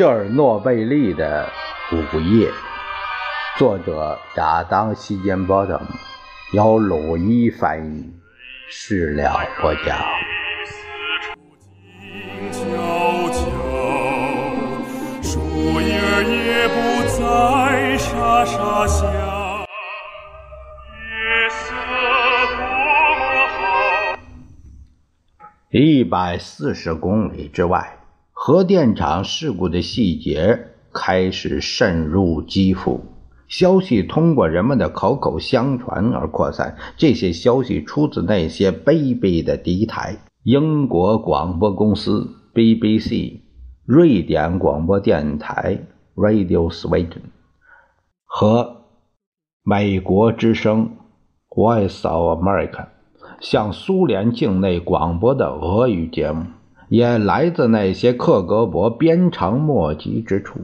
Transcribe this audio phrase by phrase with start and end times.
[0.00, 1.46] 切尔诺贝利的
[1.92, 2.50] 午夜，
[3.58, 5.78] 作者亚当·希坚波特，
[6.54, 8.10] 由鲁伊翻译，
[8.70, 9.98] 事了播讲。
[25.68, 27.99] 一百四十公里之外。
[28.42, 33.04] 核电厂事故的细节开始渗入肌肤，
[33.48, 36.78] 消息通过人们的口口相传而扩散。
[36.96, 43.42] 这些消息出自那些卑鄙的敌台：英国广播公司 （BBC）、
[43.84, 45.78] 瑞典广播电台
[46.14, 47.20] （Radio Sweden）
[48.24, 48.86] 和
[49.62, 50.92] 美国之声
[51.50, 52.86] （Voice of America）
[53.38, 56.46] 向苏联境内广播的俄语节目。
[56.90, 60.58] 也来自那些克格勃鞭长莫及之处，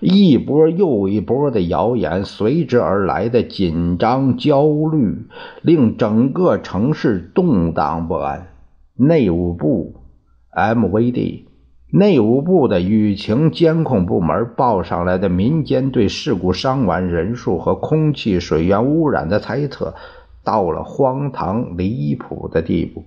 [0.00, 5.28] 一波又一波的谣言随之而来的紧张焦虑，
[5.62, 8.48] 令整个城市动荡不安。
[8.96, 9.94] 内务部
[10.52, 11.44] （MVD）
[11.92, 19.94] 内务部的舆情监控部门报上来的民间对事故伤亡人数和空气水源污染的猜测，
[20.42, 23.04] 到了荒唐离谱的地步。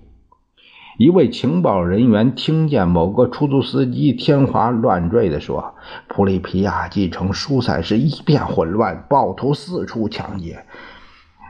[0.98, 5.74] 一位情报人员听见某个出租司机天花乱坠地说
[6.08, 10.64] ：“普里皮亚季城疏散是一片混乱，暴徒四处抢劫，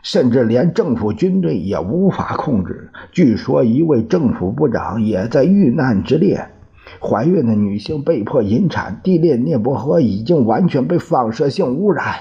[0.03, 2.93] 甚至连政府军队也无法控制。
[3.11, 6.47] 据说一位政府部长也在遇难之列。
[7.01, 9.01] 怀孕的女性被迫引产。
[9.03, 12.15] 地列涅伯河已经完全被放射性污染。”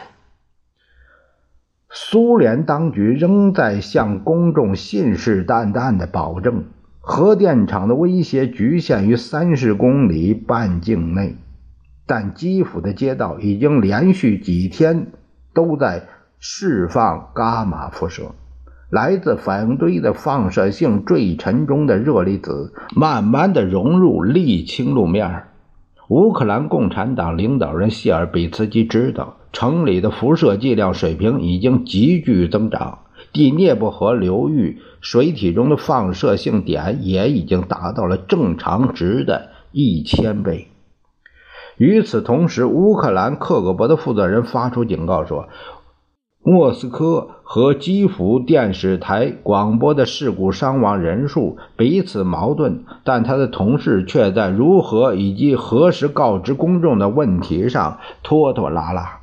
[1.92, 6.64] 苏联当局仍在向公众信誓旦旦地保证。
[7.12, 11.38] 核电厂的威胁局限于三十公里半径内，
[12.06, 15.08] 但基辅的街道已经连续几天
[15.52, 16.03] 都在
[16.38, 18.36] 释放伽马辐射。
[18.92, 25.46] 来自反应堆的放射性坠尘中的热粒子慢慢的融入沥青路面。
[26.09, 33.00] 乌克兰共产党领导人谢尔比茨基知道，城里的辐射剂量水平已经急剧增长。
[33.34, 40.68] 第聂伯河流域水体中的放射性碘也已经达到了正常值的一千倍。
[41.78, 45.48] 与此同时，乌克兰克格勃的负责人发出警告说，
[46.42, 59.20] 莫斯科和基辅电视台广播的事故伤亡人数彼此矛盾，但他的同事却在如何以及何时告知公众的问题上拖拖拉拉。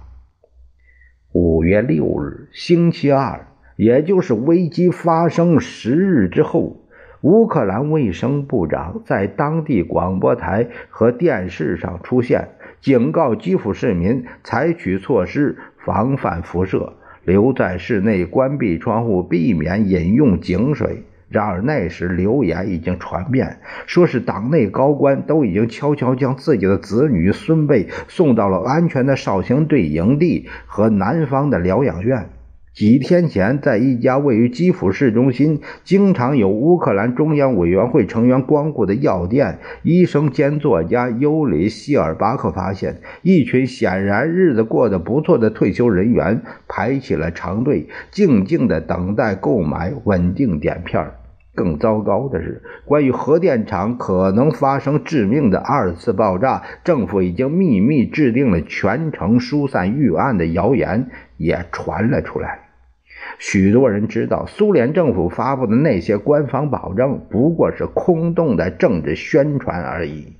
[1.32, 3.48] 五月六日，星期二。
[3.76, 6.82] 也就是危机发生十日之后，
[7.20, 12.48] 乌克兰卫生部长在当地广播台和电视上出现，
[12.80, 16.94] 警告基辅市民采取措施防范辐射，
[17.24, 21.04] 留在室内，关闭窗户，避免饮用井水。
[21.28, 32.30] 然而那时流言已经传遍，说是党内高官都已经悄悄将自己的子女孙辈送到了安全的少先队营地和南方的疗养院。
[32.76, 51.12] 几天前，在一家位于基辅市中心、经常有乌克兰中央委员会成员光顾的药店，医生兼作家尤里希尔巴克发现，一群显然日子过得不错的退休人员排起了长队，静静地等待购买稳定碘片。
[51.54, 61.08] 更糟糕的是，关于核电厂可能发生致命的二次爆炸，政府已经秘密制定了全城疏散预案的谣言
[61.38, 62.65] 也传了出来。
[63.38, 70.36] 许多人知道，苏联政府发布的那些官方保证不过是空洞的政治宣传而已。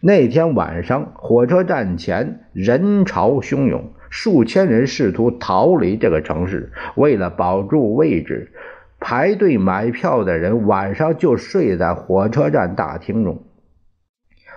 [0.00, 6.72] 那天晚上，火车站前人潮汹涌，数千人试图逃离这个城市。
[6.96, 8.50] 为了保住位置，
[8.98, 13.44] 排队买票的人晚上就睡在火车站大厅中。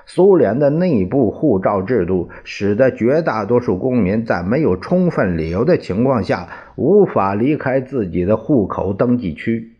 [0.07, 9.71] 苏联的内部护照制度使得绝大多数公民在没有充分理由的情况下无法离开自己的户口登记区，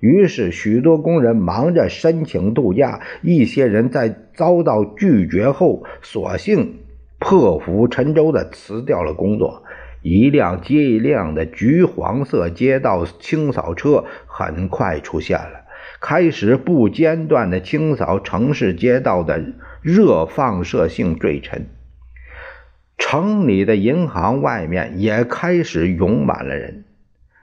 [0.00, 6.76] 于是许多工人忙着申请度假，一些人在遭到拒绝后，索性
[7.18, 9.64] 破釜沉舟地辞掉了工作。
[10.00, 15.64] 一辆接一辆的橘黄色街道清扫车很快出现了，
[16.00, 19.42] 开始不间断地清扫城市街道的。
[19.84, 21.66] 热放射性坠尘，
[22.96, 26.84] 城里的银行外面也开始涌满了人。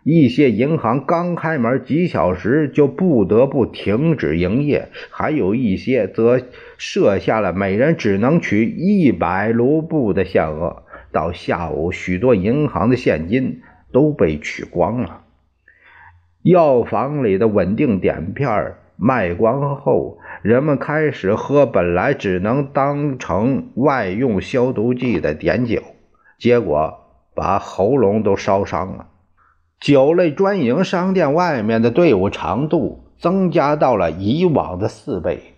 [0.04, 6.42] 一些银行刚开门几小时就不得不停止营业，还有一些则
[6.80, 10.82] 设下了每人只能取一百卢布的限额。
[11.12, 13.62] 到下午，许多银行的现金
[13.92, 15.22] 都被取光了。
[16.42, 18.74] 药房里的稳定碘片
[19.04, 25.82] 卖光后，人们开始喝本来只能当成外用消毒剂的碘酒，
[26.38, 27.00] 结果
[27.34, 29.08] 把喉咙都烧伤了。
[29.80, 35.56] 酒类专营商店外面的队伍长度增加到了以往的四倍，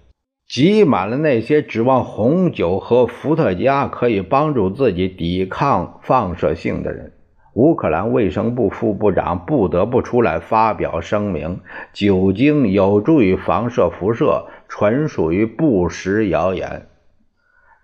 [0.47, 7.11] 挤满了那些指望红酒和伏特加可以帮助自己抵抗放射性的人。
[7.53, 11.59] 乌克兰卫生部副部长不得不出来发表声明：
[11.93, 16.87] 酒精有助于防射辐射，纯属于不实谣言。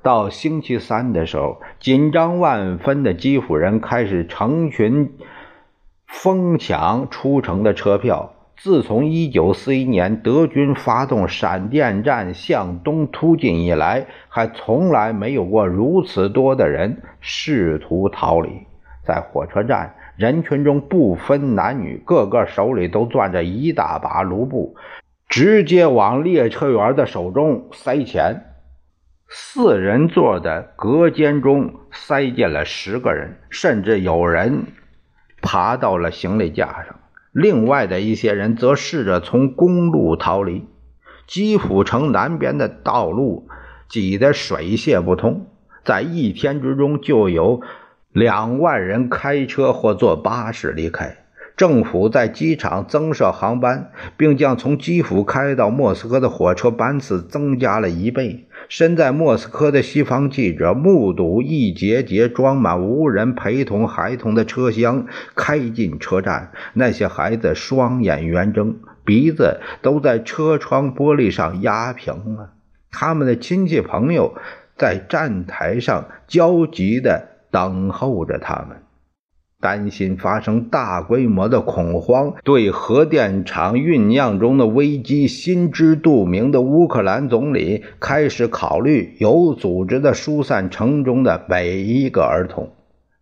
[0.01, 5.11] 到星期三的时候，紧张万分的基辅人开始成群。
[6.07, 8.33] 疯抢出城的车票。
[8.57, 18.49] 自从1941年德军发动闪电战向东突进以来，还从来没有过如此多的人试图逃离。
[19.05, 24.75] 在火车站，人群中不分男女，个个手里都攥着一大把卢布，
[25.27, 28.45] 直接往列车员的手中塞钱。
[29.27, 34.65] 四人座的隔间中塞进了十个人，甚至有人。
[35.41, 36.99] 爬到了行李架上，
[37.31, 40.67] 另外的一些人则试着从公路逃离。
[41.27, 43.47] 基辅城南边的道路
[43.87, 45.47] 挤得水泄不通，
[45.85, 47.61] 在一天之中就有
[48.11, 51.17] 两万人开车或坐巴士离开。
[51.55, 58.47] 政府在机场增设航班，并将从基辅开到莫斯科的火车班次增加了一倍。
[58.69, 65.05] 身在莫斯科的西方记者目睹一节节装满无人陪同孩童的车厢
[65.35, 72.51] 开进车站，那些孩子双眼圆睁，鼻子都在车窗玻璃上压平了。
[72.89, 74.33] 他们的亲戚朋友
[74.77, 78.77] 在站台上焦急地等候着他们。
[79.61, 92.71] 担心发生大规模的恐慌，对核电厂酝酿中的危机心知肚明的乌克兰总理开始考虑有组织的疏散城中的每一个儿童，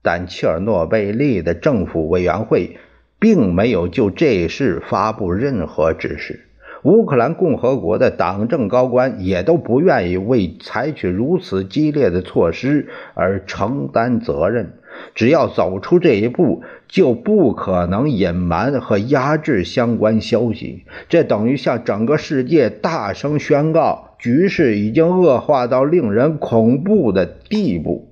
[0.03, 2.77] 但切尔诺贝利的政府委员会
[3.19, 6.46] 并没有就这事发布任何指示。
[6.83, 14.73] 乌克兰共和国的党政高官也都不愿意为采取如此激烈的措施而承担责任。
[15.13, 20.85] 只要走出这一步，就不可能隐瞒和压制相关消息。
[21.07, 28.07] 这等于向整个世界大声宣告，局势已经恶化到令人恐怖的地步。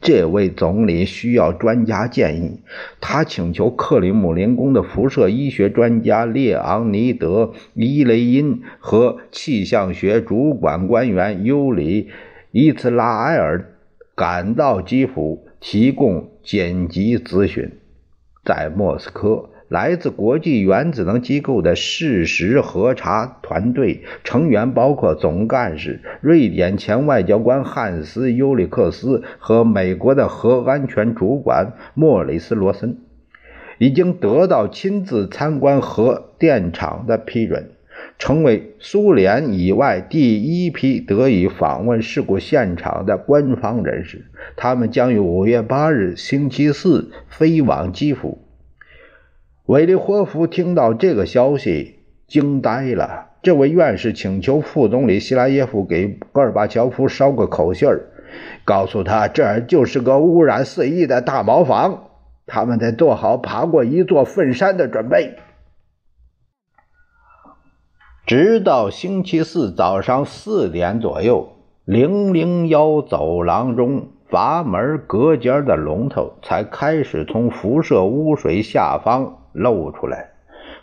[0.00, 2.60] 这位总理需要专家建议，
[3.00, 7.44] 他请求克里姆林宫的辐射医学专家列昂尼德·
[7.74, 12.04] 伊雷因和气象学主管官员尤里·
[12.52, 13.72] 伊茨拉埃尔
[14.14, 15.46] 赶到基辅。
[15.58, 17.72] 提供紧急咨询。
[18.44, 32.98] 在莫斯科，来自国际原子能机构的事实核查团队成员包括总干事、瑞典前外交官汉斯·尤里克斯和美国的核安全主管莫里斯·罗森，
[33.78, 37.70] 已经得到亲自参观核电厂的批准。
[38.18, 44.26] 成为苏联以外第一批得以访问事故现场的官方人士。
[44.54, 48.45] 他们将于五月八日星期四飞往基辅。
[49.66, 53.30] 韦利霍夫听到这个消息，惊呆了。
[53.42, 58.06] 这位院士请求副总理希拉耶夫给戈尔巴乔夫捎个口信儿，
[58.64, 62.10] 告诉他这就是个污染四溢的大茅房，
[62.46, 65.34] 他们得做好爬过一座粪山的准备。
[68.24, 71.48] 直到星期四早上四点左右，
[71.84, 80.30] 零零幺走廊中阀门隔间的龙头才开始从辐射污水下方露出来。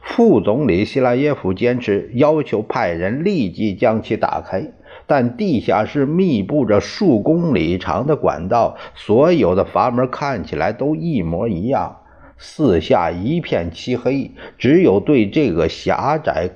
[0.01, 4.71] 副总理希拉耶夫坚持要求派人立即将其打开，
[5.07, 12.01] 但地下室密布着数公里长的管道，所有的阀门看起来都一模一样。
[12.37, 16.49] 四下一片漆黑，只有对这个狭窄。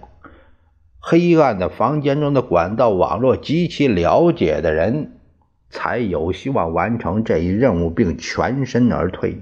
[0.99, 5.13] 黑暗的房间中的管道网络极其了解的人，
[5.69, 9.37] 才有希望完成这一任务并全身而退。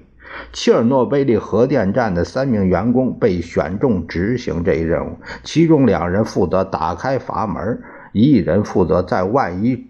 [0.54, 7.82] 切尔诺贝利核电站的三名员工被选中执行这一任务，其中两人负责打开阀门，
[8.14, 9.88] 一人负责在万一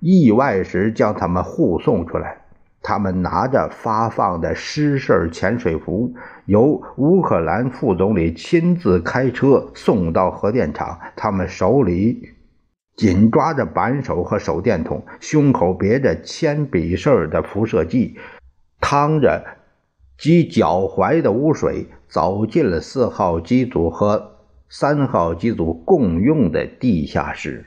[0.00, 2.38] 意外时将他们护送出来。
[2.84, 6.12] 他们拿着发放的失事潜水服，
[6.46, 10.98] 由乌克兰副总理亲自开车送到核电厂。
[11.14, 12.30] 他们手里
[12.96, 18.16] 紧抓着扳手和手电筒，胸口别着铅笔式的辐射剂，
[18.80, 19.44] 趟着
[20.22, 24.36] 及脚踝的污水，走进了四号机组和
[24.68, 27.66] 三号机组共用的地下室。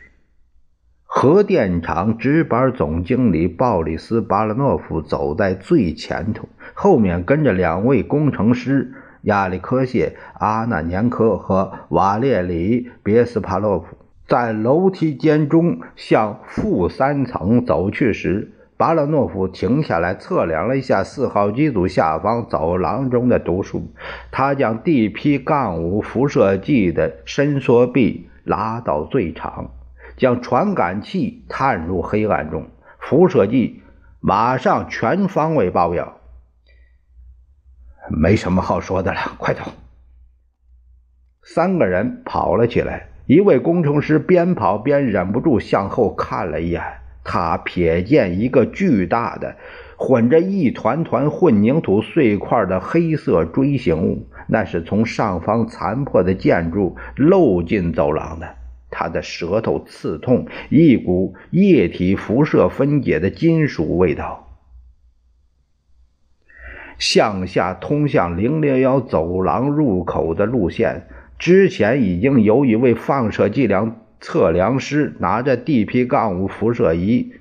[1.04, 8.94] 核电厂值班总经理鲍里斯·巴拉诺夫走在最前头，后面跟着两位工程师
[9.24, 13.98] 亚历克谢·阿纳年科和瓦列里·别斯帕洛夫。
[14.30, 23.94] 在楼梯间中向负三层走去时，巴勒诺夫停下来测量了一下四号机组下方走廊中的读数。
[24.32, 29.72] 他将 DP-5 辐射剂的伸缩臂拉到最长。
[30.18, 32.68] 将传感器探入黑暗中，
[33.00, 33.84] 辐射剂
[34.22, 36.22] 马上全方位爆表。
[38.10, 39.64] 没什么好说的了，快走！
[41.44, 43.10] 三个人跑了起来。
[43.26, 46.82] 一位工程师边跑边忍不住向后看了一眼，
[47.26, 49.58] 他瞥见一个巨大的、
[49.98, 58.56] 混着一团团混凝土碎块的黑色锥形物，那是从上方残破的建筑漏进走廊的。
[58.92, 64.44] 他的舌头刺痛，一股液体辐射分解的金属味道。
[66.98, 77.34] 向下通向零零幺走廊入口的路线，之前已经有一位放射剂量测量师拿着 DP- 杠五辐射仪。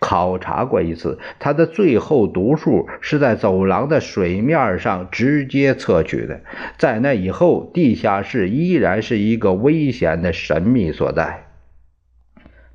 [0.00, 6.40] 考察过一次，它的最后读数是在走廊的水面上直接测取的。
[6.78, 11.44] 在那以后，地下室依然是一个危险的神秘所在。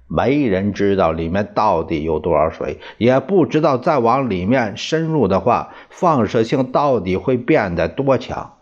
[0.07, 8.53] 没人知道里面到底有多少水，也不知道再往里面深入的话，放射性到底会变得多强。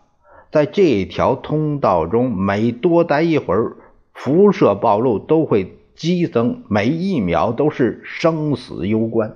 [0.50, 3.76] 在这条通道中，每多待一会儿，
[4.22, 5.76] 辐射暴露都会。
[5.96, 9.34] 激增，每一秒都是生死攸关。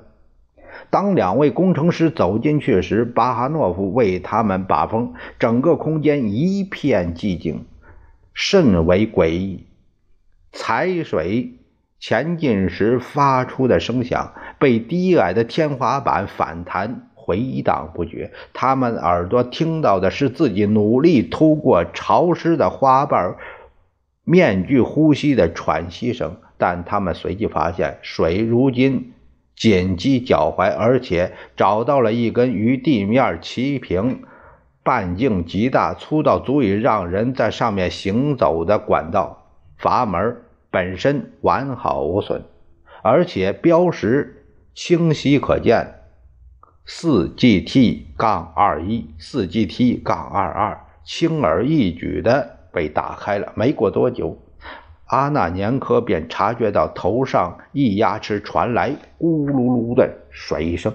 [0.88, 5.12] 当两位工程师走进去时，巴哈诺夫为他们把风。
[5.38, 7.66] 整个空间一片寂静，
[8.32, 9.66] 甚为诡异。
[10.52, 11.58] 踩水
[12.00, 18.32] 前进时发出的声响被低矮的天花板反弹回荡不绝。
[18.54, 23.36] 他们耳朵听到的是自己努力突过潮湿的花瓣
[24.24, 26.36] 面具呼吸的喘息声。
[26.56, 29.12] 但他们随即发现，水如今
[29.56, 34.22] 紧及脚踝，而且找到了一根与地面齐平、
[34.82, 39.50] 半径极大、粗到足以让人在上面行走的管道。
[39.76, 40.38] 阀门
[40.70, 42.44] 本身完好无损，
[43.02, 45.94] 而且标识清晰可见：
[46.86, 53.52] 四 GT- 杠二一、四 GT- 杠二二，轻而易举的被打开了。
[53.54, 54.36] 没过多久。
[55.06, 58.90] 阿纳年科便察觉到头上一压池传来
[59.20, 60.94] 咕噜噜的水声。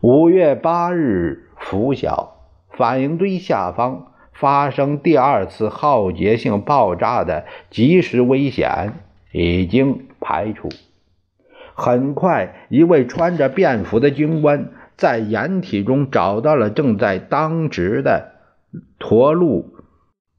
[0.00, 2.36] 五月八日拂晓，
[2.70, 8.92] 反应堆下方发生第二次浩劫性爆炸的及时危险
[9.32, 10.68] 已经排除。
[11.74, 18.32] 很快，一位穿着便服的军官在掩体中找到了正在当值的
[18.98, 19.75] 驼鹿。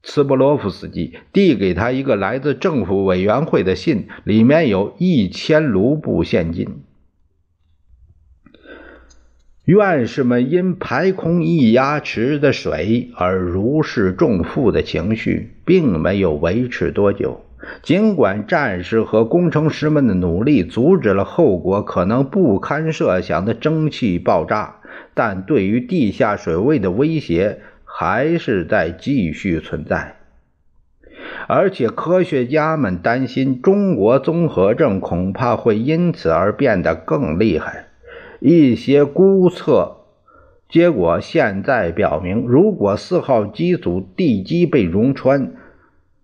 [0.02, 6.82] 茨波罗夫斯基递给他一个来自政府委员会的信，里面有一千卢布现金。
[9.64, 17.44] 院士们因排空一压池的水而如释重负的情绪，并没有维持多久。
[17.82, 24.76] 尽管战士和工程师们的努力阻止了后果可能不堪设想的蒸汽爆炸，
[25.12, 27.60] 但对于地下水位的威胁。
[28.00, 30.14] 还是在继续存在，
[31.48, 37.86] 而且科学家们担心中国综合症恐怕会因此而变得更厉害。
[38.38, 39.96] 一些估测
[40.68, 45.54] 结果现在表明，如果四号机组地基被溶穿，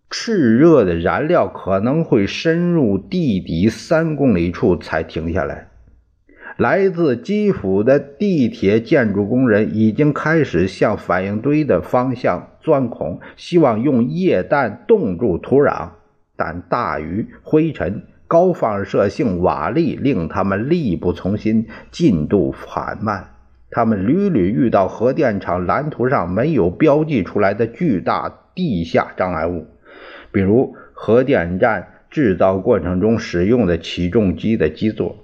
[0.08, 5.70] 炽热的燃料可能会深入地底三公里处才停下来。
[6.56, 15.88] 来自基辅的地铁建筑工人已经开始向反应堆的方向钻孔，希望用液氮冻住土壤。
[16.36, 23.30] 但大雨、灰尘、高放射性瓦砾令他们力不从心，进度缓慢。
[23.70, 29.66] 他们屡屡遇到核电厂蓝图上没有标记出来的巨大地下障碍物，
[30.30, 35.16] 比如核电站制造过程中使用的起重机的基座。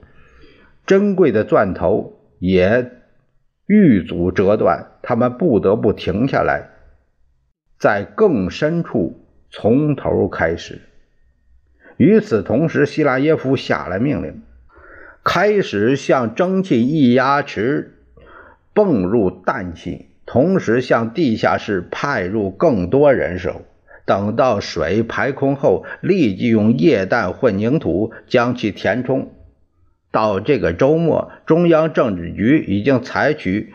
[0.87, 2.91] 珍贵的钻头也
[3.67, 6.71] 遇阻折断，他们不得不停下来，
[7.79, 10.81] 在更深处从头开始。
[11.97, 14.43] 与此同时，希拉耶夫下了命令，
[15.23, 17.99] 开始向蒸汽液压池
[18.73, 23.63] 泵入氮气，同时向地下室派入更多人手。
[24.07, 29.31] 等到水排空后，立即用液氮混凝土将其填充。
[30.11, 33.75] 到这个周末，中央政治局已经采取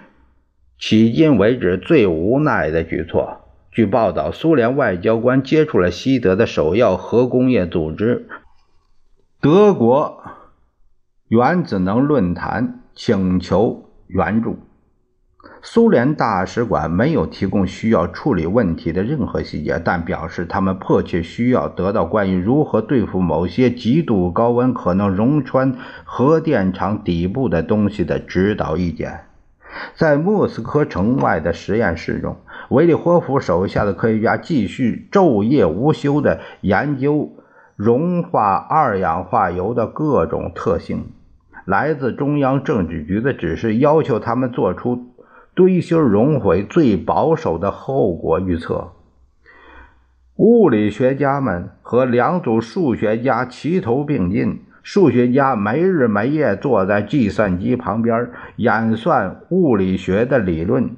[0.80, 3.42] 迄今为止最无奈的举措。
[3.72, 8.28] 据报道，苏联外交官接触了西德的首要核工业组织——
[9.42, 10.24] 德国
[11.28, 14.60] 原子能论坛，请求援助。
[15.62, 29.22] 苏联大使馆没有提供需要处理问题的任何细节，但表示他们迫切需要得到关于如何对付某些极度高温可能溶穿核电厂底部的东西的指导意见。
[29.96, 32.38] 在莫斯科城外的实验室中，
[32.70, 37.32] 维利霍夫手下的科学家继续昼夜无休地研究
[37.76, 41.08] 融化二氧化铀的各种特性。
[41.66, 45.05] 来自中央政治局的指示要求他们做出。
[45.56, 48.92] 堆芯熔毁最保守的后果预测。
[50.36, 60.90] 物理学家们和两组数学家齐头并进，数学家没日没夜坐在计算机旁边演算物理学的理论。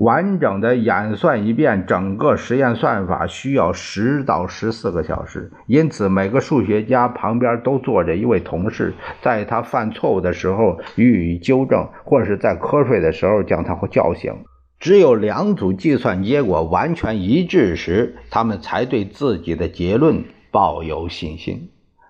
[0.00, 14.32] 完整的演算一遍整个实验算法需要十到十四个小时，因此每个数学家旁边都坐着一位同事，在他犯错误的时候予以纠正，或是在瞌睡的时候将他叫醒。
[14.78, 21.68] 只有两组计算结果完全一致时，他们才对自己的结论抱有信心。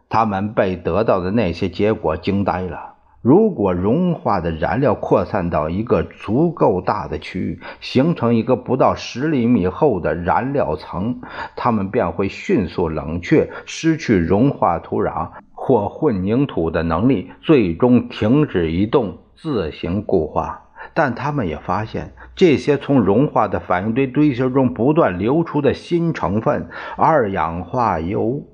[0.08, 2.89] 他们被得到的那些结果惊呆了。
[3.22, 11.20] 如果融化的燃料扩散到一个足够大的区域，形成一个不到十厘米厚的燃料层，
[11.54, 20.68] 它们便会迅速冷却，失去融化土壤或混凝土的能力，最终停止移动，自行固化。
[20.94, 28.48] 但他们也发现，这些从融化的反应堆堆芯中不断流出的新成分——二氧化铀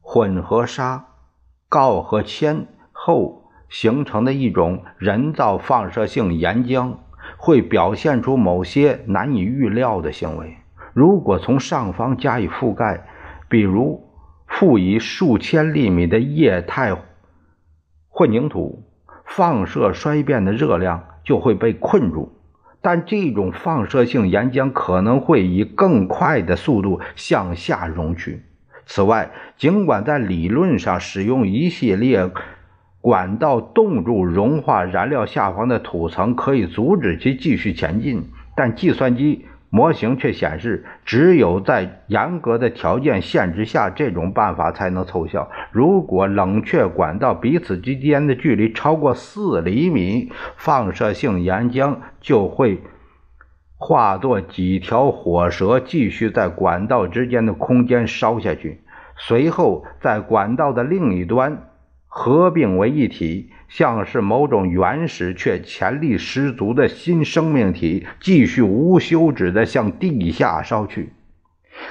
[0.00, 1.04] 混合砂、
[1.68, 3.37] 锆和铅后。
[3.68, 6.94] 形成的一种人造放射性岩浆
[7.36, 10.56] 会表现出某些难以预料的行为。
[10.94, 13.06] 如果从上方加以覆盖，
[13.48, 14.08] 比如
[14.46, 16.96] 附以数千厘米的液态
[18.08, 18.84] 混凝土，
[19.26, 22.34] 放射衰变的热量就会被困住。
[22.80, 28.44] 但这种放射性岩浆可能会以更快的速度向下融去。
[28.86, 32.30] 此外，尽管在理论上使用一系列。
[33.00, 38.24] 管道冻住融化燃料下方的土层，可以阻止其继续前进，
[38.56, 45.48] 但计算机模型却显示，只有在严格的条件限制下，这种办法才能奏效。
[45.70, 52.82] 如果冷却管道彼此之间的距离超过四厘米，放射性岩浆就会
[53.76, 58.80] 化作几条火蛇，继续在管道之间的空间烧下去，
[59.16, 61.67] 随后在管道的另一端。
[62.08, 71.12] 合并为一体，像是某种原始却潜力十足的新生命体，继续无休止地向地下烧去。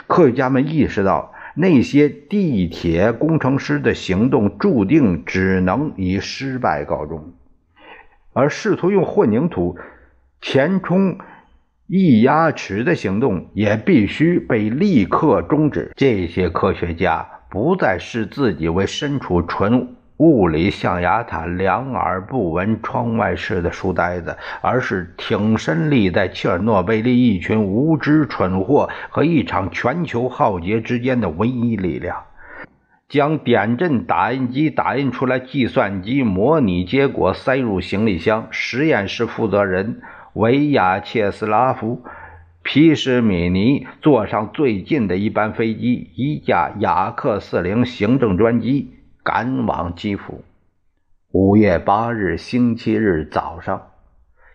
[0.08, 7.34] 科学家们意识到，那些地铁工程师的行动注定只能以失败告终，
[8.34, 9.78] 而试图用混凝土
[10.42, 11.20] 填充
[11.86, 15.94] 液压池的行动也必须被立刻终止。
[15.96, 19.96] 这些科学家不再视自己为身处纯。
[20.18, 32.24] 物理象牙塔两耳不闻窗外事的书呆子，而是挺身立在切尔诺贝利一群无知蠢货和一场全球浩劫之间的唯一力量。
[33.08, 38.48] 将点阵打印机打印出来计算机模拟结果塞入行李箱。
[38.50, 40.02] 实验室负责人
[40.34, 42.02] 维亚切斯拉夫·
[42.64, 48.97] 皮什米尼坐上最近的一班飞机，一架雅克四零行政专机。
[49.28, 50.46] 赶往基辅。
[51.34, 53.88] 五月八日星期日早上，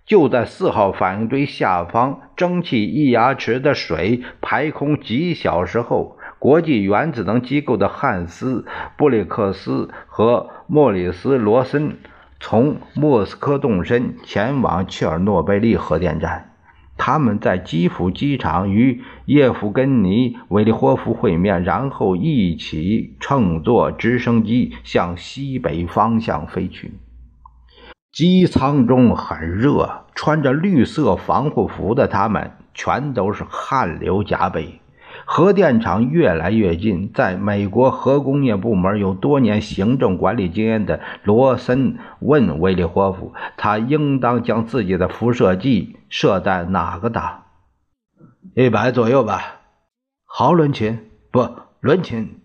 [0.06, 8.64] 就在四号反应堆下方蒸汽液压池的水排空几小时后，国际原子能机构的汉斯·
[8.96, 11.98] 布里克斯和莫里斯·罗森
[12.40, 16.51] 从莫斯科动身前往切尔诺贝利核电站。
[16.96, 26.92] 他们在基辅机场与叶夫根尼·维利霍夫会面，然后一起乘坐直升机向西北方向飞去。
[28.12, 34.81] 机舱中很热，穿着绿色防护服的他们全都是汗流浃背。
[35.34, 47.44] 核电厂越来越近，在美国核工业部门有多年行政管理经验的罗森问维利霍夫：“他应当将自己的辐射计设在哪个档？
[48.54, 49.60] 一百左右吧。
[50.26, 50.98] 毫伦琴
[51.30, 51.48] 不，
[51.80, 52.38] 伦琴。”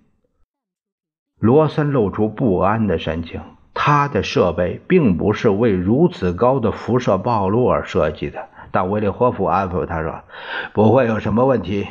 [1.41, 3.41] 罗森露出不安的神情。
[3.73, 10.21] 他的设备并不是为如此高的辐射暴露而设计的，但维利霍夫安抚他说
[10.71, 11.85] ：“不会有什么问题。”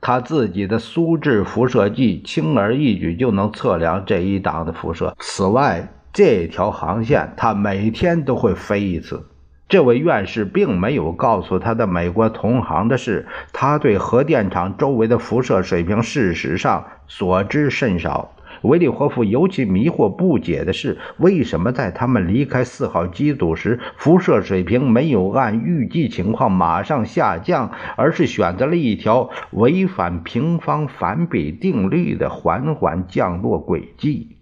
[0.00, 5.14] 他自己的苏制辐射计轻而易举就能测量这一档的辐射。
[5.18, 9.26] 此外，这条航线他每天都会飞一次。
[9.68, 18.34] 这位院士并没有告诉他的美国同行的是，他对核电厂周围的辐射水平事实上所知甚少。
[18.62, 34.36] 维利霍夫尤其迷惑不解的是，为什么在他们离开四号机组时，辐射水平没有按预计情况马上下降，而是选择了一条违反平方反比定律的缓缓降落轨迹？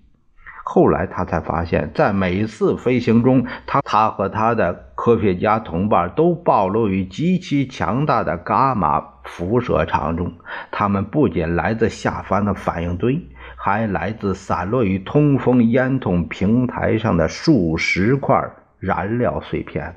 [0.64, 10.30] 后来他才发现，在每次飞行中，他他和他的科学家同伴都暴露于极其强大的伽马辐射场中。
[10.70, 13.18] 他们不仅来自下方的反应堆。
[13.60, 19.96] 还来自散落于通风烟囱平台上的数十块燃料碎片。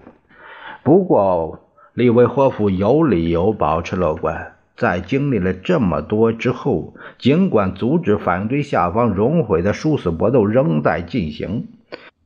[0.84, 1.60] 不过，
[1.94, 4.54] 利维霍夫有理由保持乐观。
[4.76, 11.68] 在经历了这么多之后，尽管阻止反应堆下方熔毁的殊死搏斗仍在进行，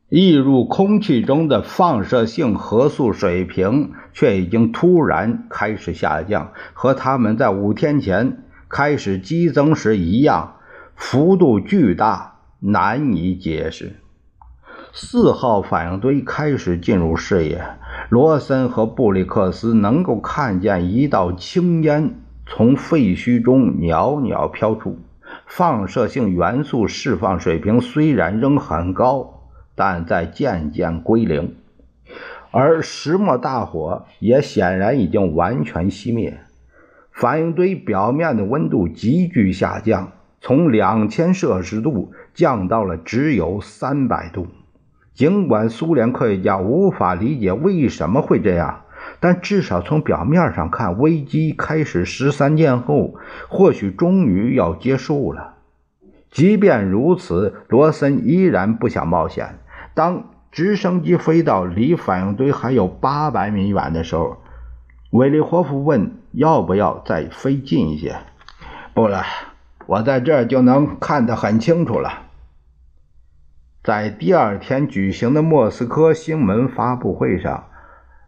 [0.08, 10.54] 溢入空气中的放射性核素水平却已经突然开始下降，和他们在五天前开始激增时一样。
[10.96, 13.98] 幅度巨大，难以解释。
[14.94, 17.62] 四号反应堆开始进入视野，
[18.10, 25.00] 罗森和布里克斯能够看见一道青烟从废墟中袅袅飘出。
[25.46, 31.56] 放射性元素释放水平虽然仍很高，但在渐渐归零，
[32.52, 36.40] 而石墨大火也显然已经完全熄灭。
[37.12, 40.14] 反应堆表面的温度急剧下降。
[40.46, 44.46] 从两千摄氏度降到了只有三百度。
[45.16, 48.82] 尽管苏联科学家无法理解为什么会这样，
[49.20, 53.16] 但至少从表面上看，危机开始十三天后，
[53.48, 55.56] 或许终于要结束了。
[56.30, 59.58] 即便如此，罗森依然不想冒险。
[59.96, 64.38] 当直升机飞到离反应堆还有八百米远的时候，
[65.10, 68.18] 维利霍夫问：“要不要再飞近一些
[68.94, 69.24] ？”“不了。”
[69.88, 72.24] 我在这儿就能看得很清楚了。
[73.84, 77.66] 在第二天举行的莫斯科新闻发布会上，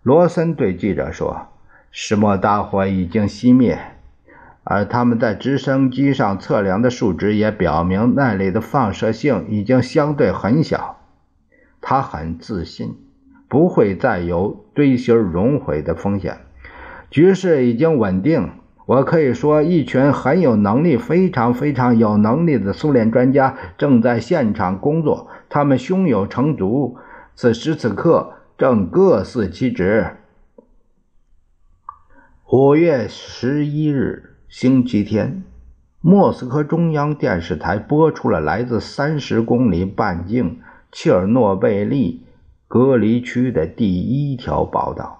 [0.04, 1.48] 罗森对记者说
[1.91, 3.80] ：“石墨大火已经熄灭，
[4.63, 11.00] 而他们在直升机上测量的数值也表明那里的放射性已经相对很小。
[11.82, 12.96] 他很自信，
[13.50, 16.38] 不会再有堆芯熔毁的风险。
[17.10, 18.52] 局势已经稳定。”
[18.88, 26.95] 我可以说，一群很有能力、非常非常有能力的苏联专家正在现场工作，他们胸有成竹，
[27.36, 30.12] 此时此刻正各司其职。
[32.50, 35.43] 五月十一日，星期天，
[36.00, 40.62] 莫斯科中央电视台播出了来自三十公里半径
[40.93, 42.23] 切尔诺贝利
[42.69, 45.16] 隔离区的第一条报道。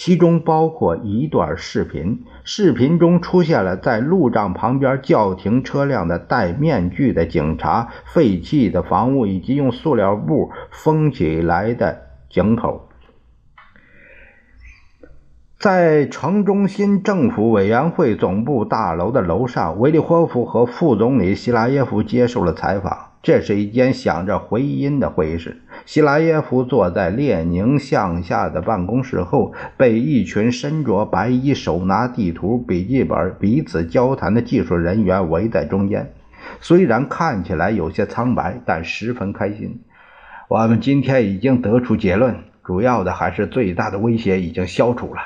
[0.00, 12.88] 其中包括一段视频，视频中出现了在路障旁边叫停车辆的戴面具的警察、废弃的房屋以及用塑料布封起来的井口。
[15.58, 23.07] 在城中心政府委员会总部大楼的楼上，维利霍夫和副总理希拉耶夫接受了采访。
[23.28, 25.60] 这是一间响着回音的会议室。
[25.84, 36.10] 希拉耶夫坐在列宁向下的办公室后，被一群身着白衣、手拿地图、笔记本、彼此交谈的技术人员围在中间。
[36.62, 39.82] 虽然看起来有些苍白，但十分开心。
[40.48, 45.20] 我们今天已经得出结论，主要的还是最大的威胁已经消除了。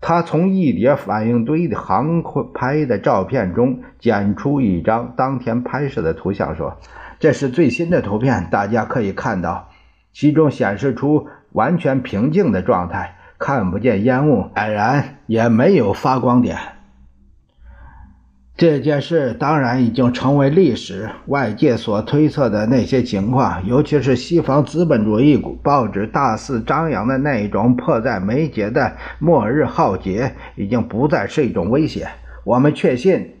[0.00, 2.22] 他从一叠反应堆的航
[2.54, 6.78] 拍的照片中剪出一张当天拍摄的图像，说
[7.20, 9.68] ：“这是最新的图片，大家可以看到，
[10.12, 13.16] 其中显示出完全平静的状态。
[13.38, 16.58] 看不见烟雾，显然也没有发光点。
[18.60, 21.08] 这件事当然已经成为历史。
[21.28, 32.08] 外界所推测的那些情况，尤其是西方资本主义报纸大肆张扬的那一种迫在眉睫的末日浩劫，已经不再是一种威胁。
[32.44, 33.36] 我们确信，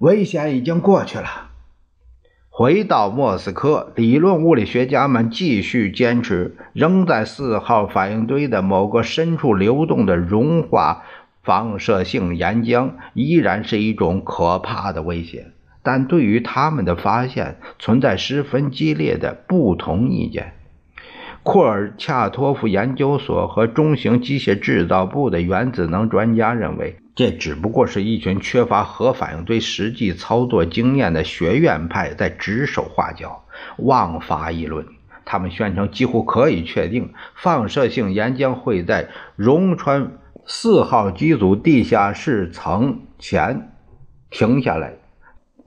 [0.00, 1.46] 危险已经过去了。
[2.50, 11.04] 回到莫斯科，理论物理学家们继续坚持，仍在四号反应堆的某个深处流动的融化。
[11.42, 20.52] 放射性岩浆依然是一种可怕的威胁，但对于他们的发现存在十分激烈的不同意见。
[21.42, 33.44] 库尔恰托夫研究所和中型机械制造部的原子能专家认为，这只不过是一群缺乏核反应堆实际操作经验的学院派在指手画脚、
[33.78, 34.86] 妄发议论。
[35.24, 40.12] 他们宣称，几乎可以确定，放射性岩浆会在溶穿。
[40.52, 43.70] 四号机组地下室层前
[44.30, 44.94] 停下来，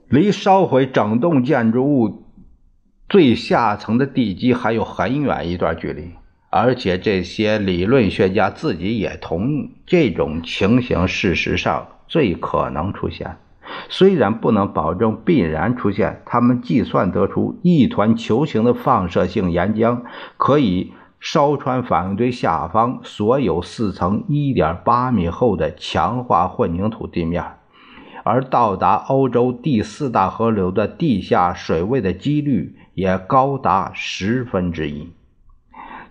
[0.10, 2.26] 离烧毁整栋建筑物
[3.08, 6.12] 最下层的地基还有很远一段距离。
[6.50, 13.38] 而且这些理论学家自己也同意，这种情形事实上最可能出现。
[13.88, 20.02] 虽然不能保证必然出现，他们计算得出一团球形的放射性岩浆
[20.36, 20.92] 可以。
[21.26, 27.42] 烧穿反应堆下方所有四层1.8米厚的强化混凝土地面，
[28.26, 35.14] 而到达欧洲第四大河流的地下水位的几率也高达十分之一。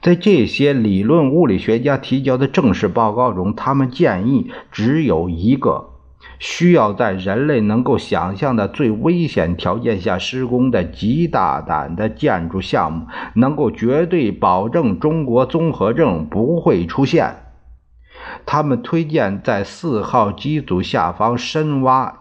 [0.00, 5.91] 在这些理论物理学家提交的正式报告中，他们建议只有一个。
[6.38, 17.36] 需要在人类能够想象的最危险条件下施工的极大胆的建筑项目，能够绝对保证中国综合症不会出现。
[18.46, 22.20] 他们推荐在四号机组下方深挖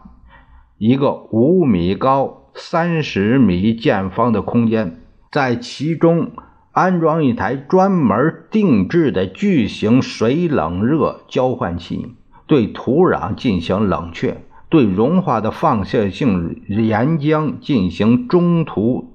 [0.78, 5.00] 一个五米高、三十米见方的空间，
[5.32, 6.32] 在其中
[6.72, 12.16] 安装一台专门定制的巨型水冷热交换器。
[12.52, 19.14] 对土壤进行冷却，对融化的放射性岩浆进行中途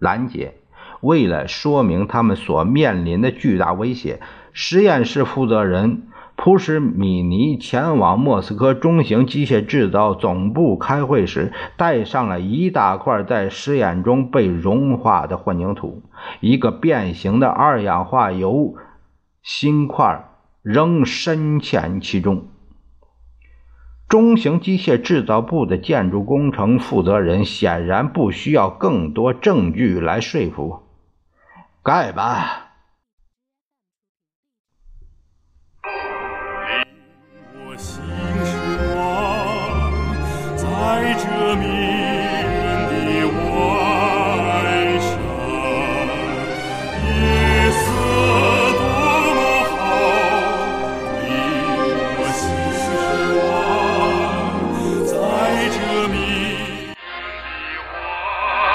[0.00, 0.54] 拦截。
[1.00, 4.18] 为了说明他们所面临的巨大威胁，
[4.52, 16.02] 实验室负责人普什米尼前往莫斯科中型机械制造总部开会时，带上了一大块在实验中被融化的混凝土，
[16.40, 18.76] 一个变形的二氧化铀
[19.40, 20.24] 芯块
[20.62, 22.46] 仍深潜其中。
[24.12, 30.82] 中型机械制造部的建筑工程负责人显然不需要更多证据来说服，
[31.82, 32.72] 盖吧。
[37.66, 38.02] 我心
[40.58, 41.91] 在这明。